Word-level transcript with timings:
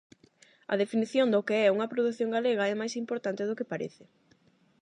A 0.73 0.75
definición 0.81 1.27
do 1.33 1.45
que 1.47 1.57
é 1.67 1.73
unha 1.75 1.91
produción 1.93 2.29
galega 2.35 2.69
é 2.73 2.75
máis 2.77 2.93
importante 3.03 3.43
do 3.47 3.57
que 3.57 3.69
parece. 3.71 4.03